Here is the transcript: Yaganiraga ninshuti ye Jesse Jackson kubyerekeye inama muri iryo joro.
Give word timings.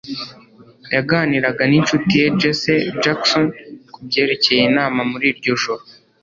Yaganiraga 0.95 1.63
ninshuti 1.69 2.13
ye 2.21 2.27
Jesse 2.39 2.73
Jackson 3.01 3.45
kubyerekeye 3.93 4.61
inama 4.69 4.99
muri 5.11 5.25
iryo 5.33 5.53
joro. 5.61 5.83